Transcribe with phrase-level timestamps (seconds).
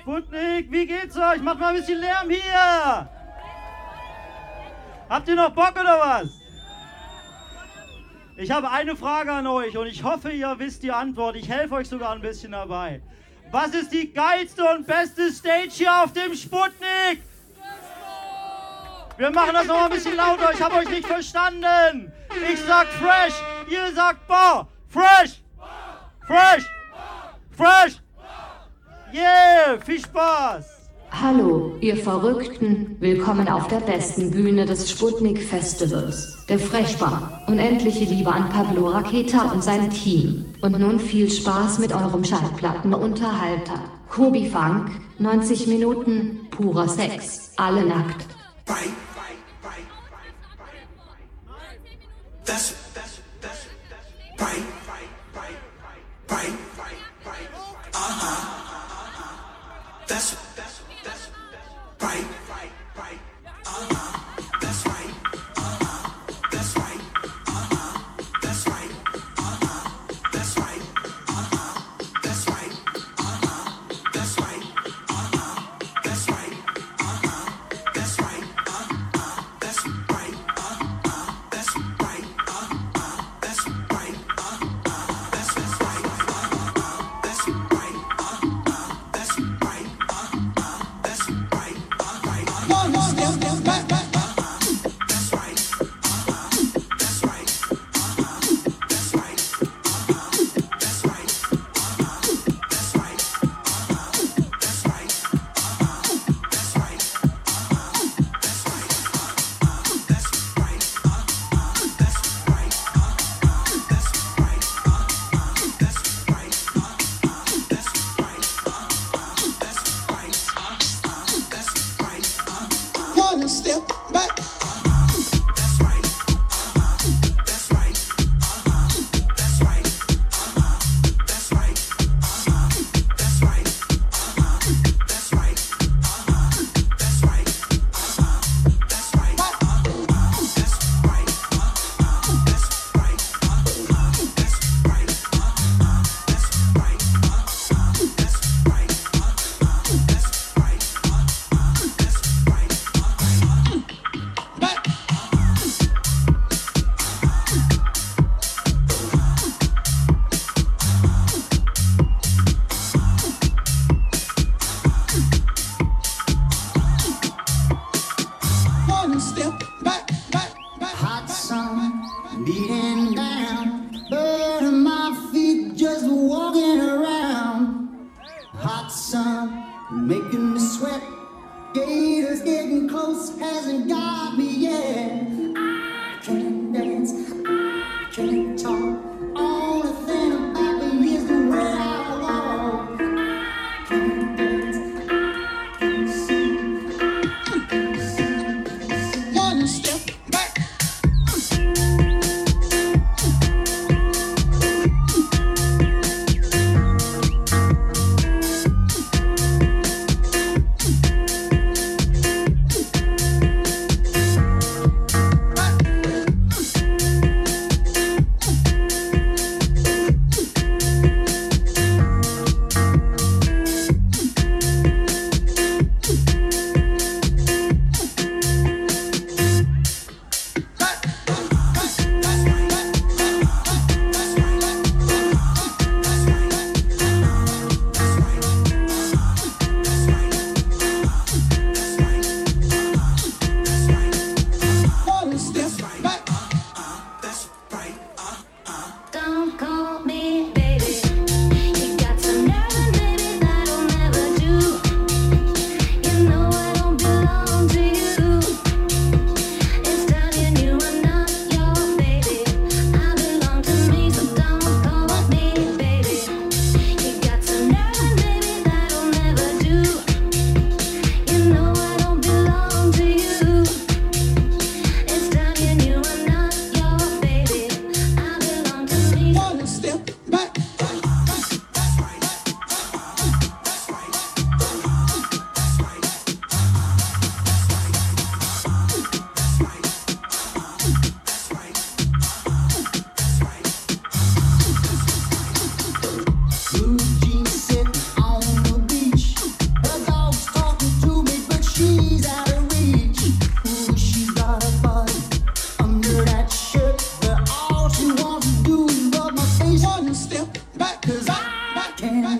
[0.00, 1.40] Sputnik, wie geht's euch?
[1.42, 3.08] Macht mal ein bisschen Lärm hier!
[5.08, 6.28] Habt ihr noch Bock oder was?
[8.36, 11.36] Ich habe eine Frage an euch und ich hoffe, ihr wisst die Antwort.
[11.36, 13.00] Ich helfe euch sogar ein bisschen dabei.
[13.50, 17.22] Was ist die geilste und beste Stage hier auf dem Sputnik?
[19.16, 20.52] Wir machen das noch ein bisschen lauter.
[20.52, 22.12] Ich habe euch nicht verstanden.
[22.52, 23.34] Ich sag fresh,
[23.70, 24.68] ihr sagt bar.
[24.88, 25.42] Fresh!
[26.26, 26.66] Fresh!
[27.56, 28.05] Fresh!
[29.12, 30.64] Yeah, viel Spaß!
[31.10, 37.42] Hallo, ihr Verrückten, willkommen auf der besten Bühne des Sputnik Festivals, der Freshbar.
[37.46, 40.46] Unendliche Liebe an Pablo Raketa und sein Team.
[40.60, 43.80] Und nun viel Spaß mit eurem Schallplattenunterhalter.
[44.10, 48.26] Kobi Funk, 90 Minuten, purer Sex, alle nackt.
[48.66, 48.74] Bye.
[52.44, 52.85] That's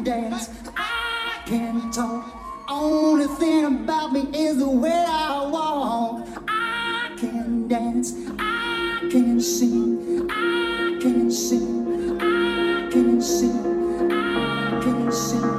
[0.07, 0.51] dance.
[0.77, 2.25] I can talk.
[2.69, 6.29] Only thing about me is the way I walk.
[6.47, 8.15] I can dance.
[8.39, 10.29] I can sing.
[10.31, 12.21] I can sing.
[12.21, 14.13] I can sing.
[14.13, 15.56] I can sing.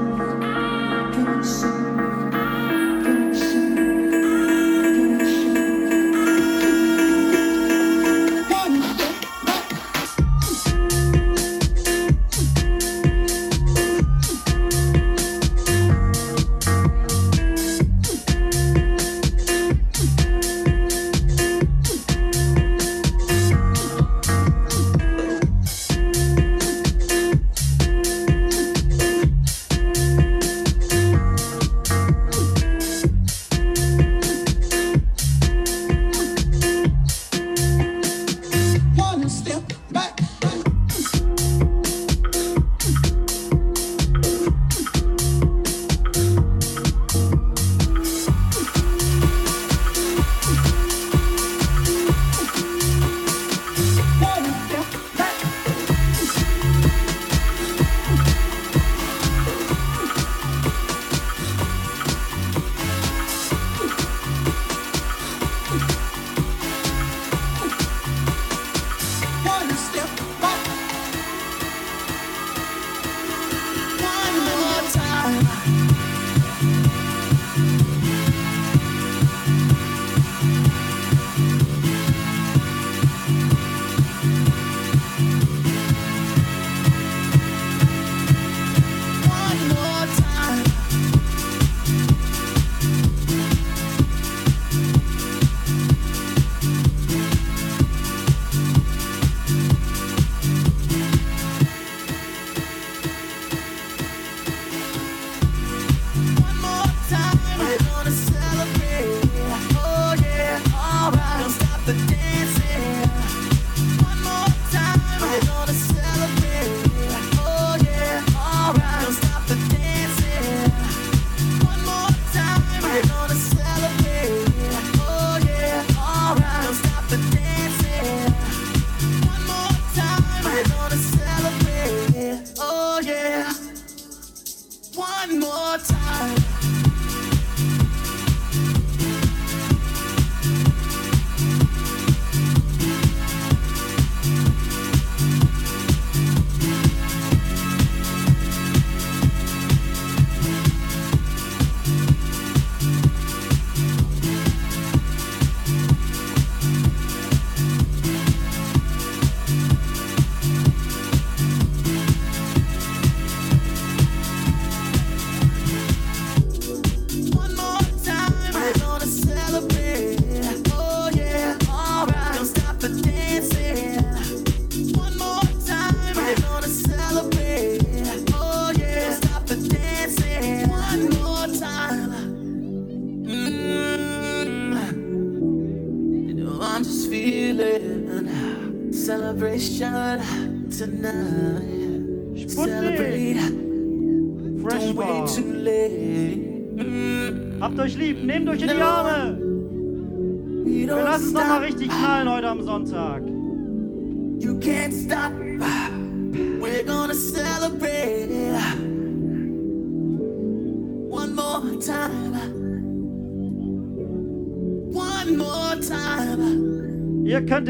[134.97, 136.76] one more time.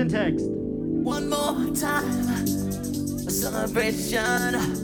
[0.07, 0.45] text.
[0.49, 2.45] One more time,
[3.25, 4.76] a celebration.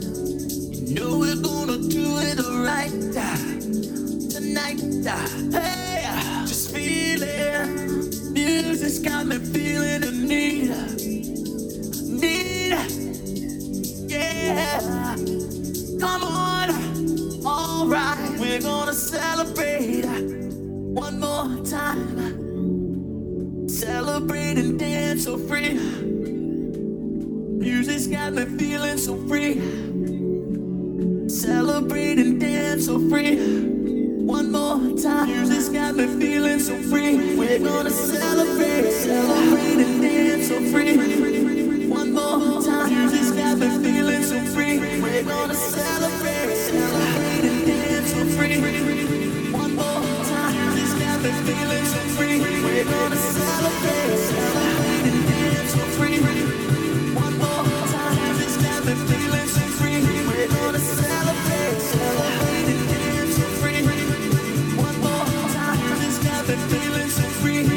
[66.54, 67.73] and feeling so free.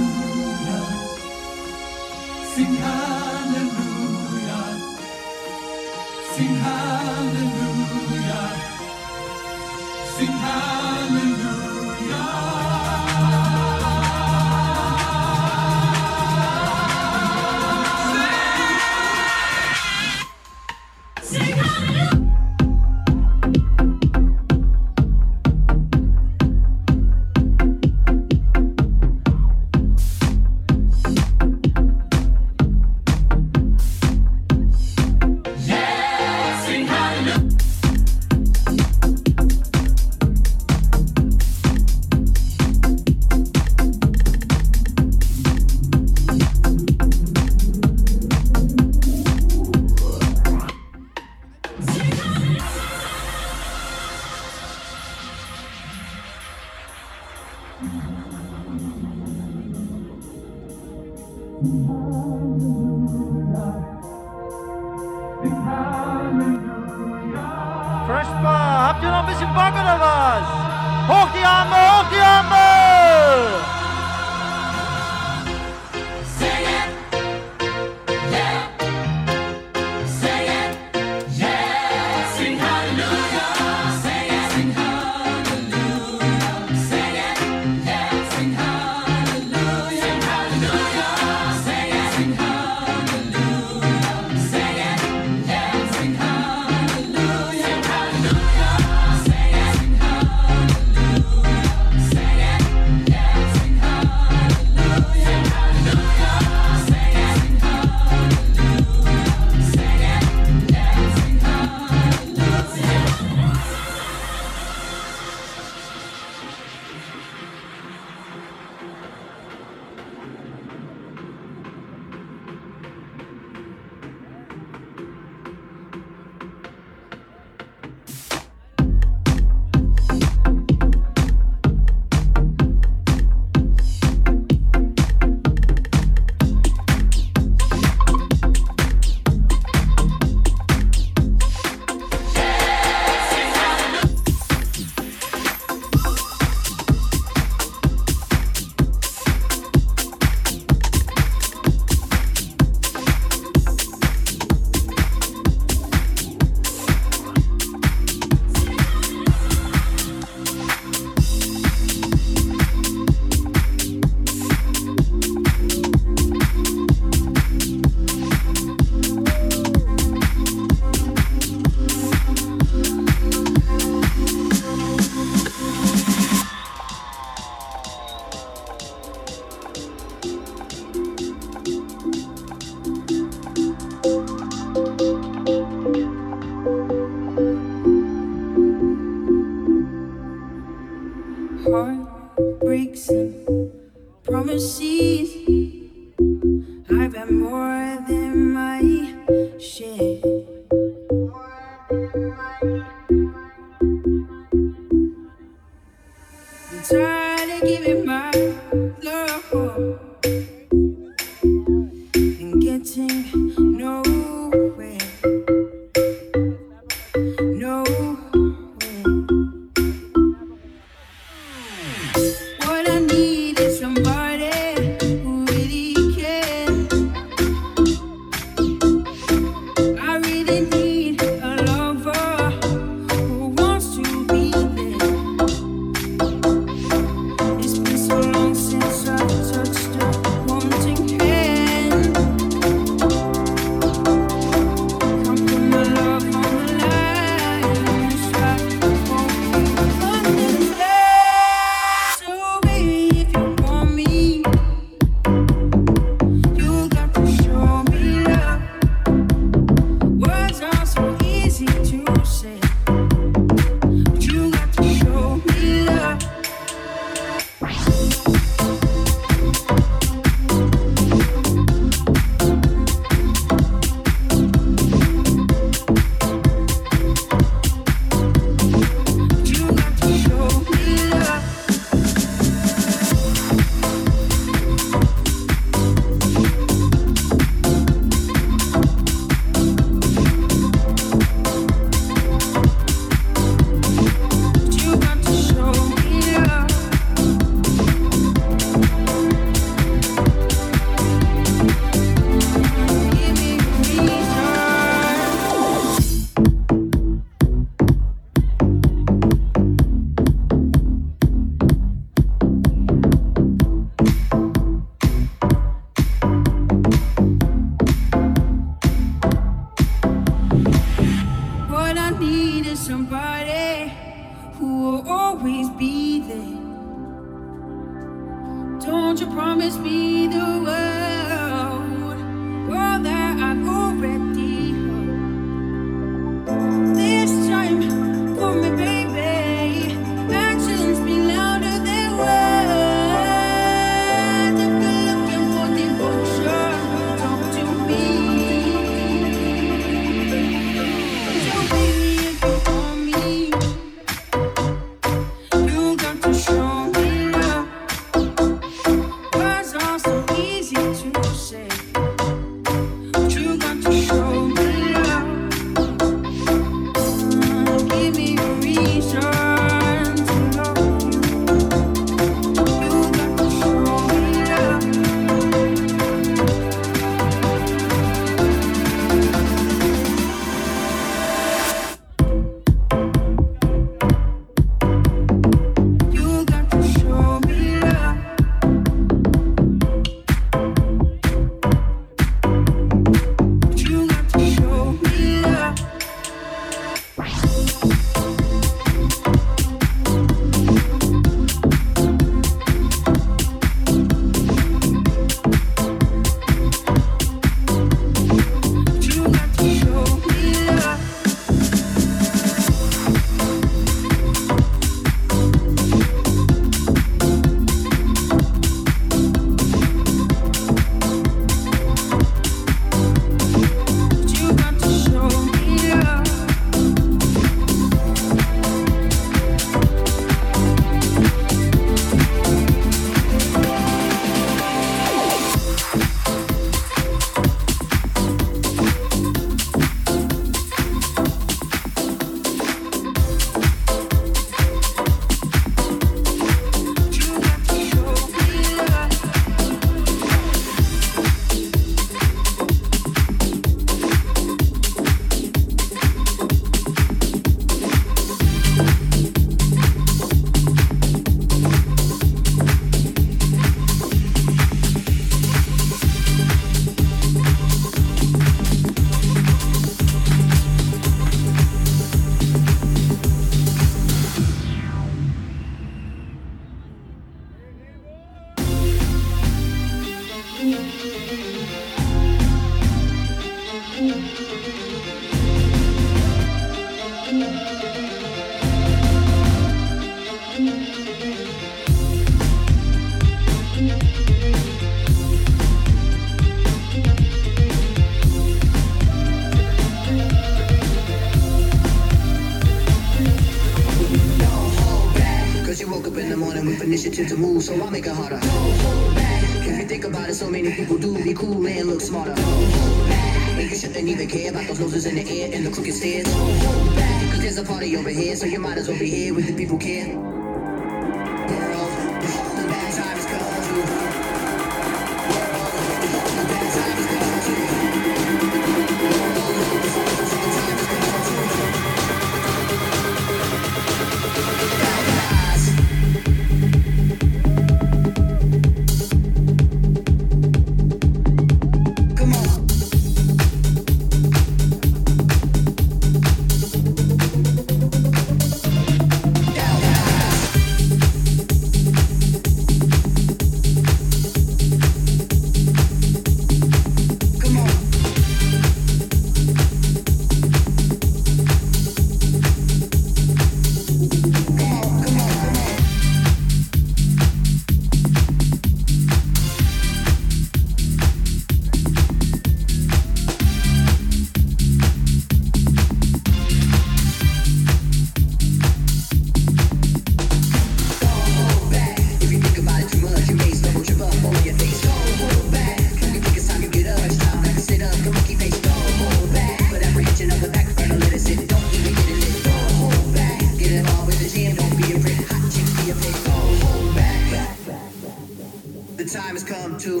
[599.06, 600.00] the time has come to.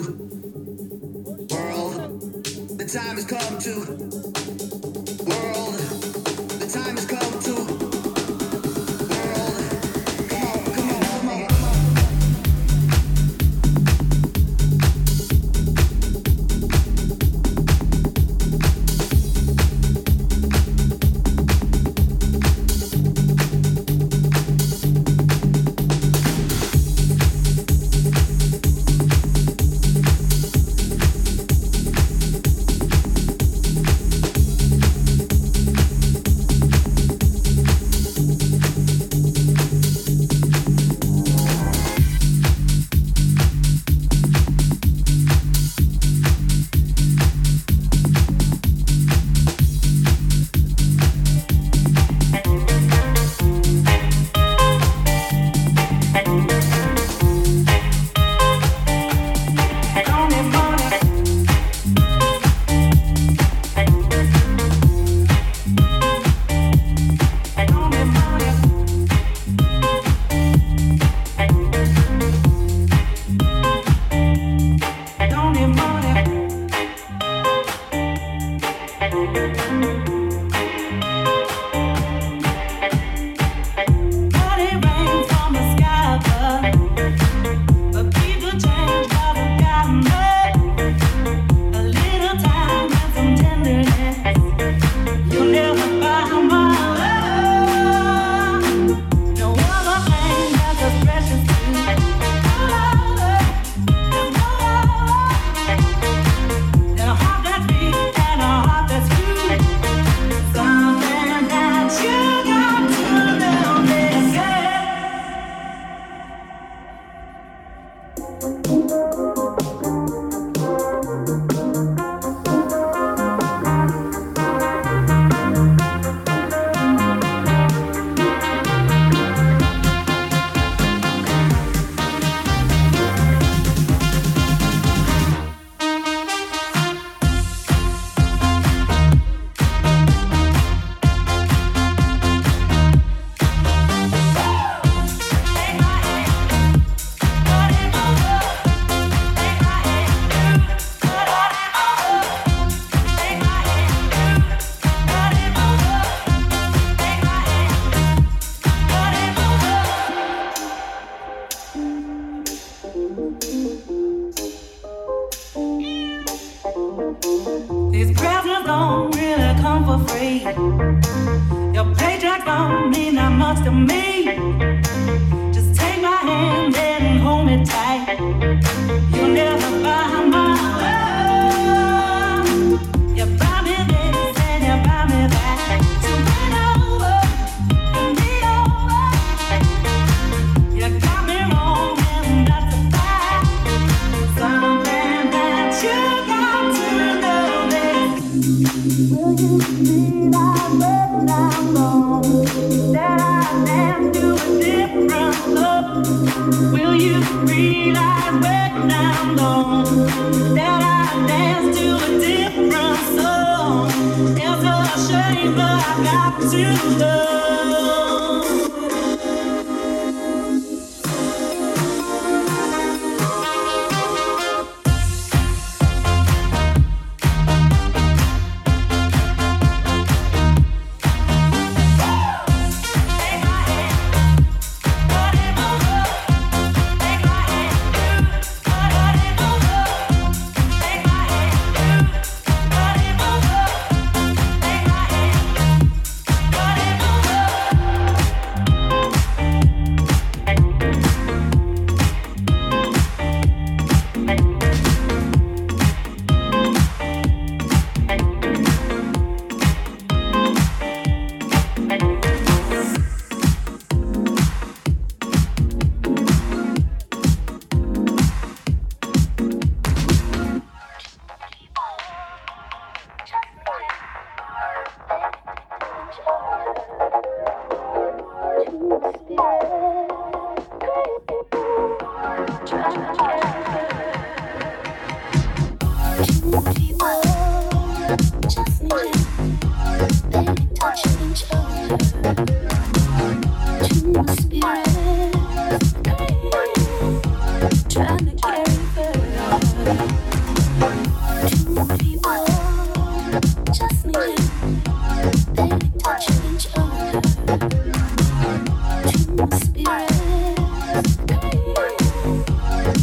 [1.54, 2.44] World,
[2.76, 4.45] the time has come to.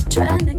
[0.09, 0.52] Trying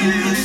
[0.00, 0.37] you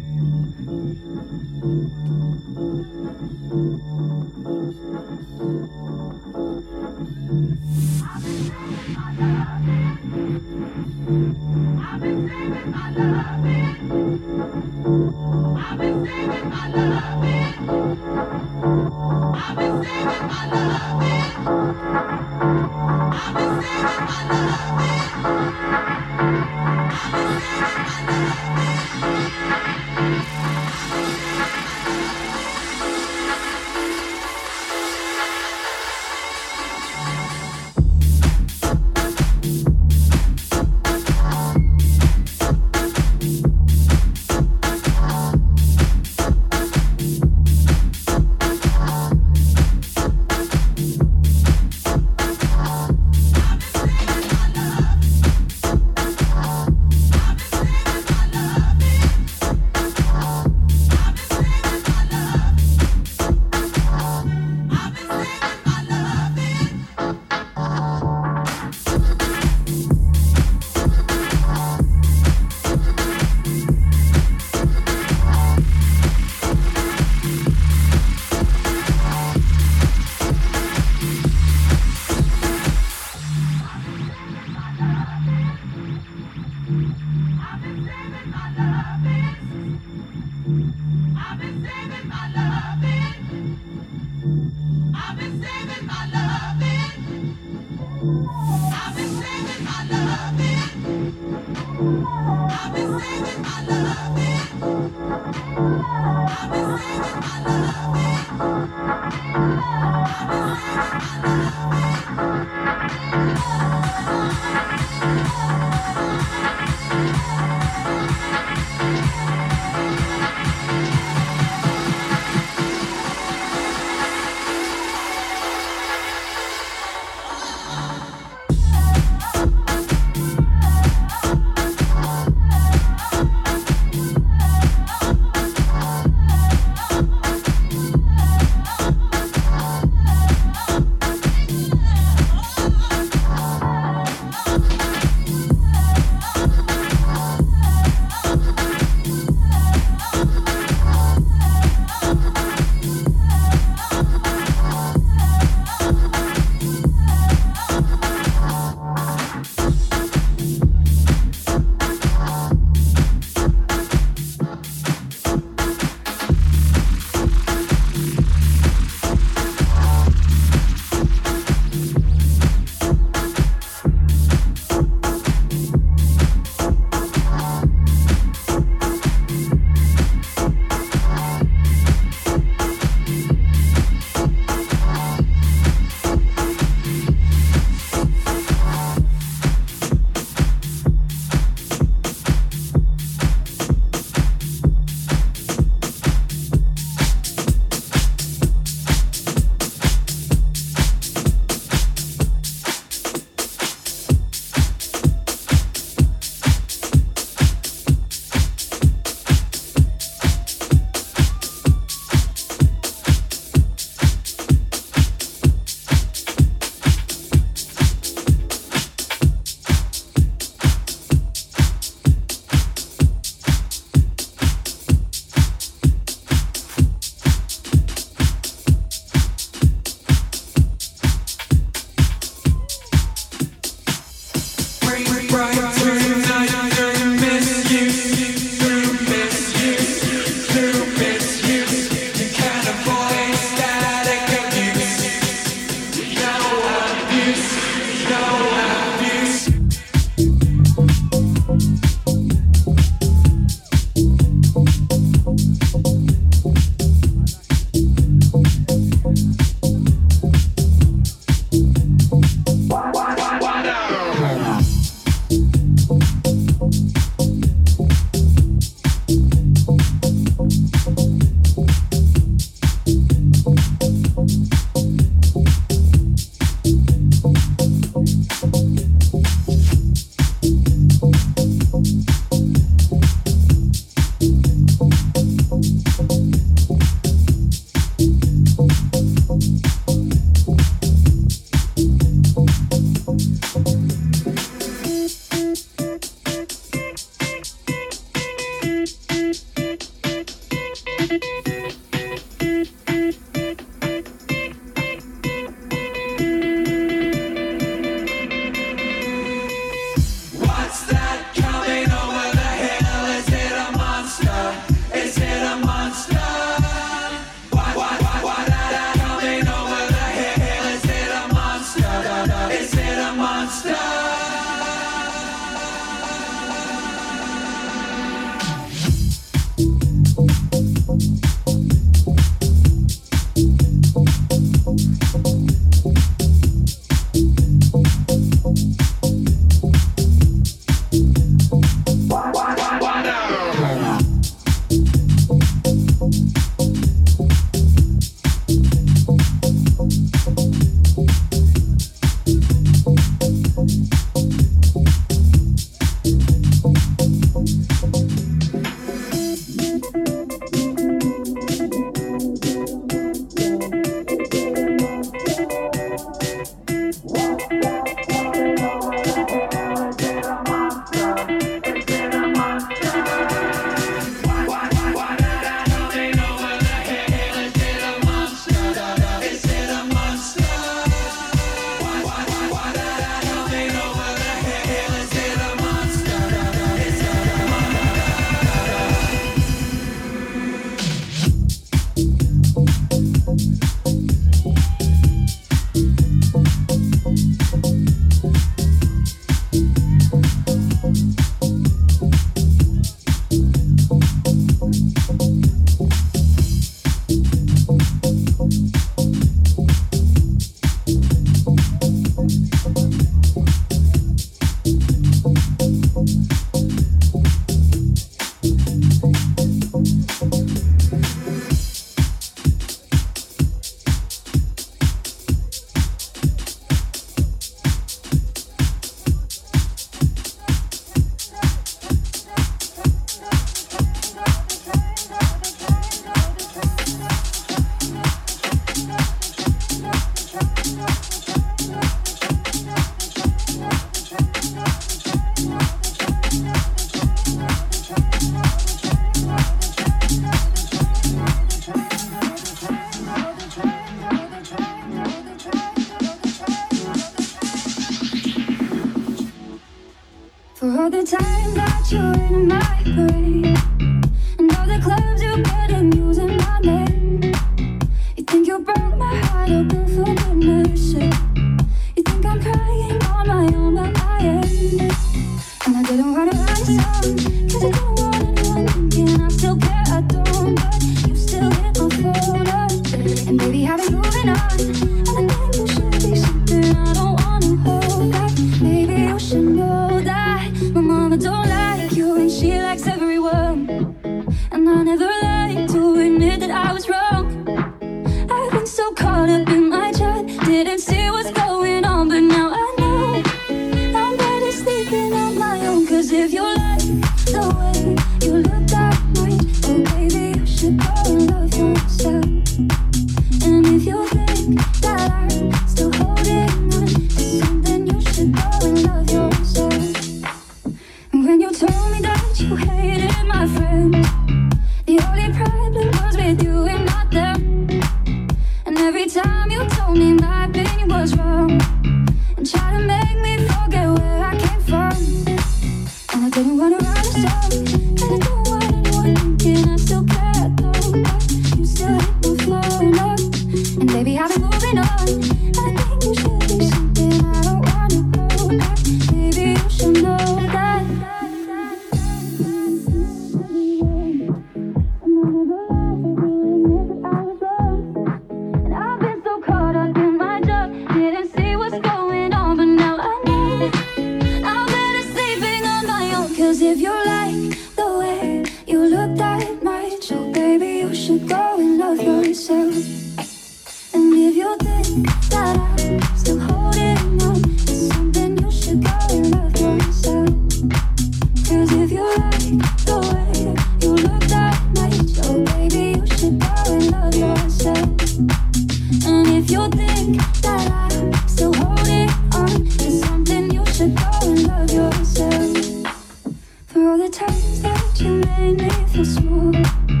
[596.83, 600.00] All the times that you made me feel small,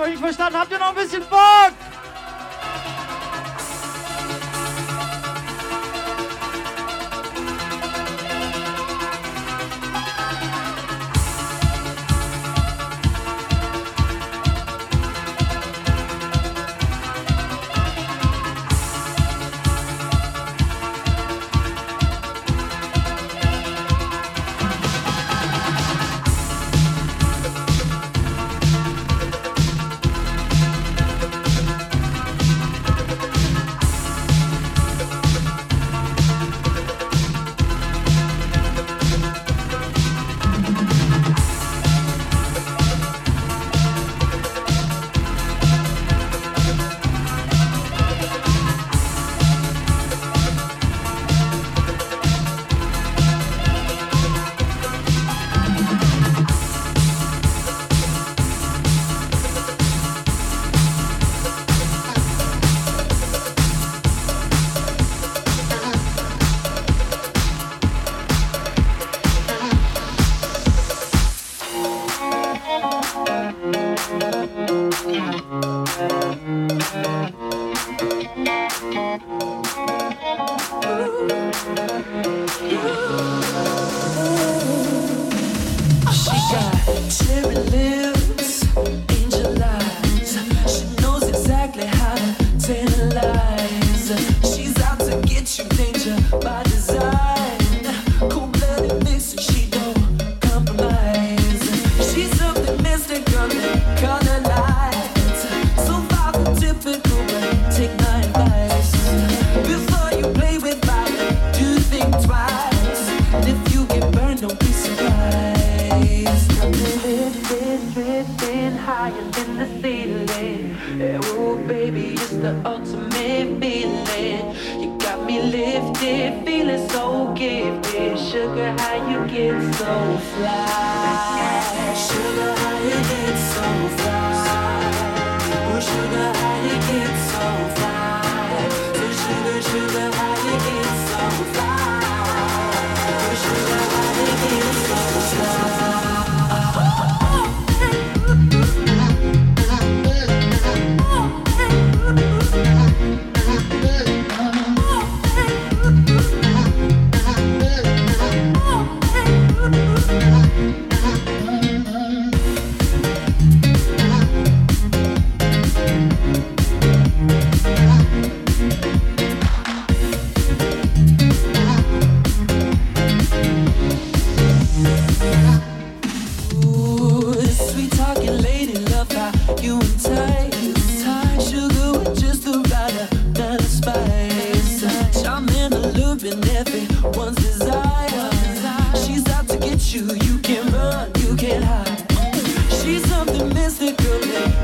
[0.00, 0.58] habe ich nicht verstanden.
[0.58, 1.22] Habt ihr noch ein bisschen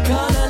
[0.05, 0.41] Gonna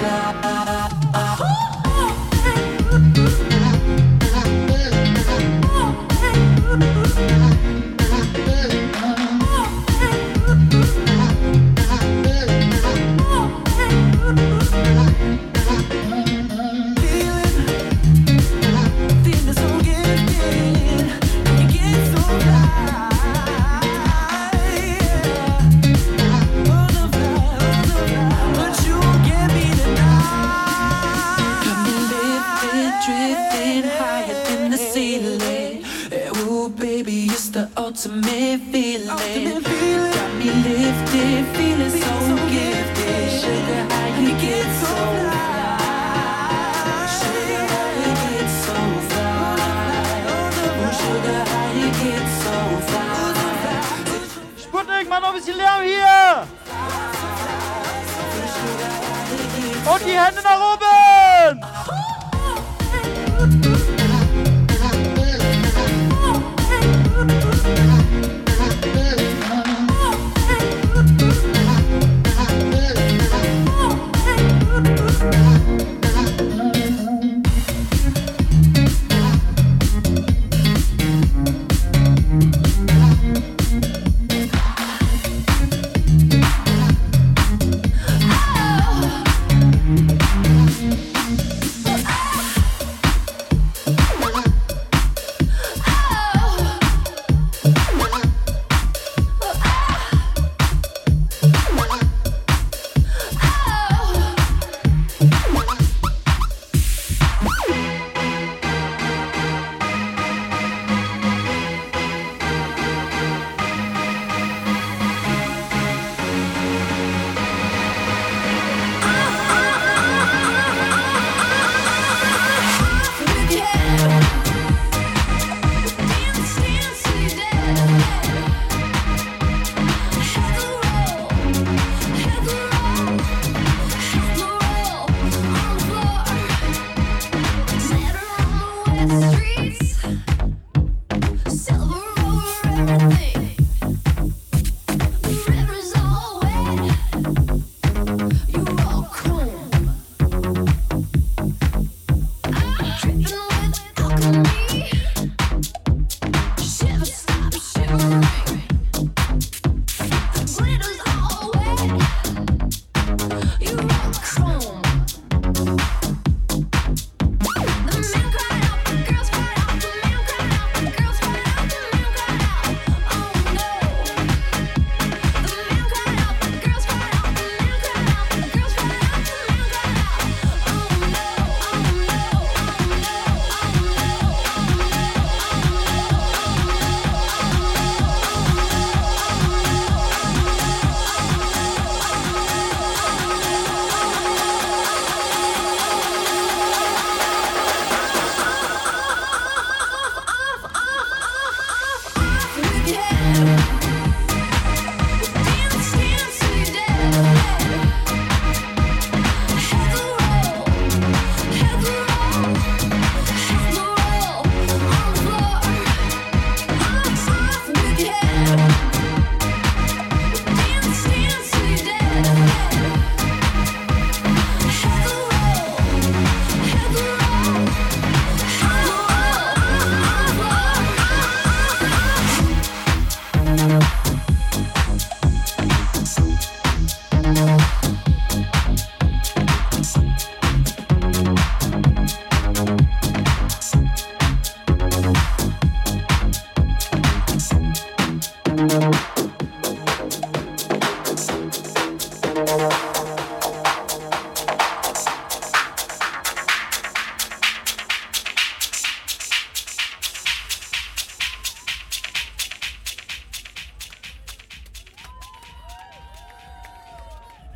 [0.00, 0.27] now